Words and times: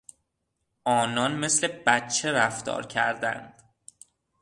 آنان 0.85 1.35
مثل 1.39 1.67
بچه 1.67 2.31
رفتار 2.31 2.85
کردند. 2.85 3.63